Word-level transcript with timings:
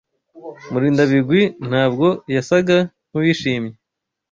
Murindabigwi 0.71 1.41
ntabwo 1.69 2.07
yasaga 2.35 2.77
nkuwishimye. 3.07 3.73